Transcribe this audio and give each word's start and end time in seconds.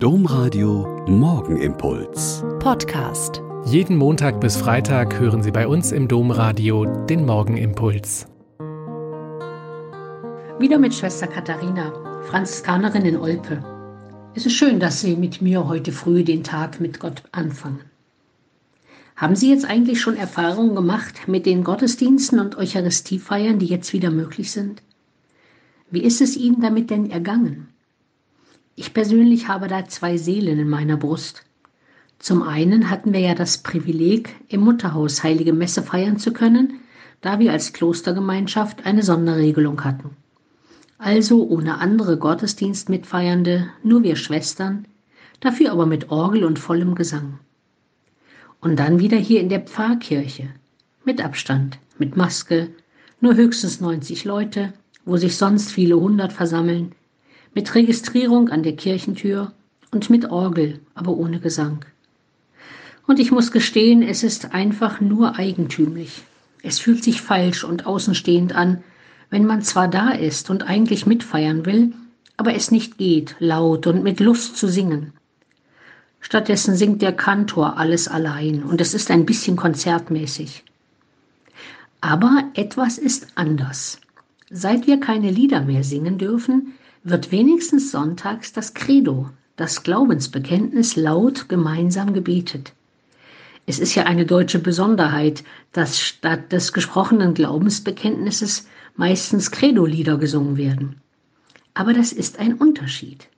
Domradio 0.00 1.04
Morgenimpuls. 1.08 2.44
Podcast. 2.60 3.42
Jeden 3.64 3.96
Montag 3.96 4.40
bis 4.40 4.56
Freitag 4.56 5.18
hören 5.18 5.42
Sie 5.42 5.50
bei 5.50 5.66
uns 5.66 5.90
im 5.90 6.06
Domradio 6.06 6.84
den 7.06 7.26
Morgenimpuls. 7.26 8.28
Wieder 10.60 10.78
mit 10.78 10.94
Schwester 10.94 11.26
Katharina, 11.26 11.92
Franziskanerin 12.28 13.06
in 13.06 13.16
Olpe. 13.16 13.60
Es 14.36 14.46
ist 14.46 14.52
schön, 14.52 14.78
dass 14.78 15.00
Sie 15.00 15.16
mit 15.16 15.42
mir 15.42 15.66
heute 15.66 15.90
früh 15.90 16.22
den 16.22 16.44
Tag 16.44 16.78
mit 16.78 17.00
Gott 17.00 17.24
anfangen. 17.32 17.80
Haben 19.16 19.34
Sie 19.34 19.50
jetzt 19.50 19.68
eigentlich 19.68 20.00
schon 20.00 20.16
Erfahrungen 20.16 20.76
gemacht 20.76 21.26
mit 21.26 21.44
den 21.44 21.64
Gottesdiensten 21.64 22.38
und 22.38 22.56
Eucharistiefeiern, 22.56 23.58
die 23.58 23.66
jetzt 23.66 23.92
wieder 23.92 24.12
möglich 24.12 24.52
sind? 24.52 24.80
Wie 25.90 26.04
ist 26.04 26.20
es 26.20 26.36
Ihnen 26.36 26.60
damit 26.60 26.88
denn 26.88 27.10
ergangen? 27.10 27.70
Ich 28.80 28.94
persönlich 28.94 29.48
habe 29.48 29.66
da 29.66 29.86
zwei 29.88 30.16
Seelen 30.16 30.60
in 30.60 30.68
meiner 30.68 30.96
Brust. 30.96 31.42
Zum 32.20 32.44
einen 32.44 32.90
hatten 32.90 33.12
wir 33.12 33.18
ja 33.18 33.34
das 33.34 33.58
Privileg, 33.58 34.36
im 34.46 34.60
Mutterhaus 34.60 35.24
heilige 35.24 35.52
Messe 35.52 35.82
feiern 35.82 36.16
zu 36.16 36.32
können, 36.32 36.78
da 37.20 37.40
wir 37.40 37.50
als 37.50 37.72
Klostergemeinschaft 37.72 38.86
eine 38.86 39.02
Sonderregelung 39.02 39.82
hatten. 39.82 40.10
Also 40.96 41.44
ohne 41.48 41.78
andere 41.78 42.18
Gottesdienstmitfeiernde, 42.18 43.68
nur 43.82 44.04
wir 44.04 44.14
Schwestern, 44.14 44.86
dafür 45.40 45.72
aber 45.72 45.84
mit 45.84 46.10
Orgel 46.10 46.44
und 46.44 46.60
vollem 46.60 46.94
Gesang. 46.94 47.40
Und 48.60 48.78
dann 48.78 49.00
wieder 49.00 49.18
hier 49.18 49.40
in 49.40 49.48
der 49.48 49.62
Pfarrkirche, 49.62 50.50
mit 51.04 51.20
Abstand, 51.20 51.80
mit 51.98 52.16
Maske, 52.16 52.70
nur 53.20 53.34
höchstens 53.34 53.80
90 53.80 54.24
Leute, 54.24 54.72
wo 55.04 55.16
sich 55.16 55.36
sonst 55.36 55.72
viele 55.72 55.98
hundert 55.98 56.32
versammeln, 56.32 56.92
mit 57.54 57.74
Registrierung 57.74 58.48
an 58.50 58.62
der 58.62 58.76
Kirchentür 58.76 59.52
und 59.90 60.10
mit 60.10 60.30
Orgel, 60.30 60.80
aber 60.94 61.12
ohne 61.12 61.40
Gesang. 61.40 61.84
Und 63.06 63.18
ich 63.18 63.30
muss 63.30 63.52
gestehen, 63.52 64.02
es 64.02 64.22
ist 64.22 64.52
einfach 64.54 65.00
nur 65.00 65.36
eigentümlich. 65.36 66.22
Es 66.62 66.78
fühlt 66.78 67.02
sich 67.02 67.22
falsch 67.22 67.64
und 67.64 67.86
außenstehend 67.86 68.54
an, 68.54 68.82
wenn 69.30 69.46
man 69.46 69.62
zwar 69.62 69.88
da 69.88 70.10
ist 70.10 70.50
und 70.50 70.62
eigentlich 70.62 71.06
mitfeiern 71.06 71.64
will, 71.66 71.92
aber 72.36 72.54
es 72.54 72.70
nicht 72.70 72.98
geht, 72.98 73.36
laut 73.38 73.86
und 73.86 74.02
mit 74.02 74.20
Lust 74.20 74.56
zu 74.56 74.68
singen. 74.68 75.12
Stattdessen 76.20 76.76
singt 76.76 77.00
der 77.00 77.12
Kantor 77.12 77.78
alles 77.78 78.08
allein 78.08 78.62
und 78.62 78.80
es 78.80 78.94
ist 78.94 79.10
ein 79.10 79.24
bisschen 79.24 79.56
konzertmäßig. 79.56 80.64
Aber 82.00 82.44
etwas 82.54 82.98
ist 82.98 83.28
anders. 83.34 84.00
Seit 84.50 84.86
wir 84.86 85.00
keine 85.00 85.30
Lieder 85.30 85.62
mehr 85.62 85.84
singen 85.84 86.18
dürfen, 86.18 86.74
wird 87.04 87.32
wenigstens 87.32 87.90
sonntags 87.90 88.52
das 88.52 88.74
Credo, 88.74 89.30
das 89.56 89.82
Glaubensbekenntnis 89.82 90.96
laut 90.96 91.48
gemeinsam 91.48 92.12
gebetet. 92.12 92.72
Es 93.66 93.78
ist 93.78 93.94
ja 93.94 94.04
eine 94.04 94.24
deutsche 94.24 94.60
Besonderheit, 94.60 95.44
dass 95.72 96.00
statt 96.00 96.52
des 96.52 96.72
gesprochenen 96.72 97.34
Glaubensbekenntnisses 97.34 98.66
meistens 98.96 99.50
Credo-Lieder 99.50 100.16
gesungen 100.16 100.56
werden. 100.56 101.02
Aber 101.74 101.92
das 101.92 102.12
ist 102.12 102.38
ein 102.38 102.54
Unterschied. 102.54 103.28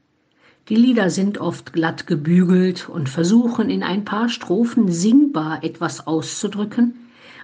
Die 0.69 0.77
Lieder 0.77 1.11
sind 1.11 1.39
oft 1.39 1.73
glatt 1.73 2.07
gebügelt 2.07 2.89
und 2.89 3.09
versuchen 3.09 3.71
in 3.71 3.83
ein 3.83 4.05
paar 4.05 4.29
Strophen 4.29 4.91
singbar 4.91 5.65
etwas 5.65 6.07
auszudrücken, 6.07 6.95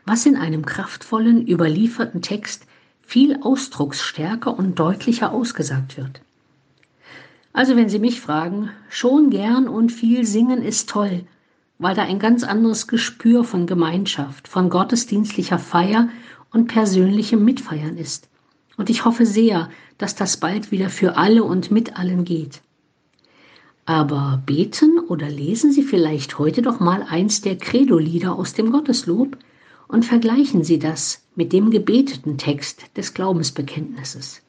was 0.05 0.25
in 0.25 0.37
einem 0.37 0.65
kraftvollen, 0.65 1.47
überlieferten 1.47 2.23
Text 2.23 2.67
viel 3.07 3.39
ausdrucksstärker 3.41 4.59
und 4.59 4.79
deutlicher 4.79 5.33
ausgesagt 5.33 5.97
wird. 5.97 6.21
Also 7.53 7.77
wenn 7.77 7.89
Sie 7.89 8.01
mich 8.01 8.21
fragen, 8.21 8.71
schon 8.91 9.31
gern 9.31 9.69
und 9.69 9.91
viel 9.91 10.27
singen 10.27 10.61
ist 10.61 10.91
toll, 10.91 11.25
weil 11.79 11.95
da 11.95 12.03
ein 12.03 12.19
ganz 12.19 12.43
anderes 12.43 12.89
Gespür 12.89 13.45
von 13.45 13.67
Gemeinschaft, 13.67 14.49
von 14.49 14.69
gottesdienstlicher 14.69 15.59
Feier 15.59 16.09
und 16.53 16.67
persönlichem 16.67 17.45
Mitfeiern 17.45 17.97
ist. 17.97 18.29
Und 18.77 18.91
ich 18.91 19.05
hoffe 19.05 19.25
sehr, 19.25 19.71
dass 19.99 20.17
das 20.17 20.37
bald 20.39 20.71
wieder 20.71 20.91
für 20.91 21.17
alle 21.17 21.45
und 21.45 21.71
mit 21.71 21.99
allen 21.99 22.25
geht. 22.25 22.61
Aber 23.87 24.43
beten 24.45 24.99
oder 24.99 25.29
lesen 25.29 25.71
Sie 25.71 25.85
vielleicht 25.85 26.41
heute 26.41 26.61
doch 26.61 26.81
mal 26.81 27.07
eins 27.09 27.41
der 27.41 27.57
Credo-Lieder 27.57 28.35
aus 28.35 28.53
dem 28.53 28.73
Gotteslob 28.73 29.39
und 29.89 30.05
vergleichen 30.05 30.65
Sie 30.65 30.79
das 30.79 31.23
mit 31.35 31.53
dem 31.53 31.71
gebeteten 31.71 32.39
Text 32.39 32.97
des 32.97 33.15
Glaubensbekenntnisses. 33.15 34.43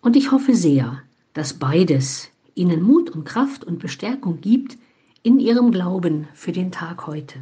Und 0.00 0.16
ich 0.16 0.32
hoffe 0.32 0.54
sehr, 0.54 1.02
dass 1.32 1.54
beides 1.54 2.28
Ihnen 2.54 2.82
Mut 2.82 3.10
und 3.10 3.24
Kraft 3.24 3.64
und 3.64 3.78
Bestärkung 3.78 4.40
gibt 4.40 4.78
in 5.22 5.40
Ihrem 5.40 5.72
Glauben 5.72 6.28
für 6.34 6.52
den 6.52 6.70
Tag 6.70 7.06
heute. 7.06 7.40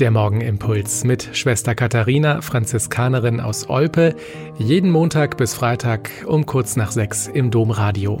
Der 0.00 0.10
Morgenimpuls 0.10 1.04
mit 1.04 1.36
Schwester 1.36 1.76
Katharina, 1.76 2.40
Franziskanerin 2.40 3.38
aus 3.38 3.70
Olpe, 3.70 4.16
jeden 4.58 4.90
Montag 4.90 5.36
bis 5.36 5.54
Freitag 5.54 6.10
um 6.26 6.46
kurz 6.46 6.74
nach 6.74 6.90
sechs 6.90 7.28
im 7.28 7.52
Domradio. 7.52 8.20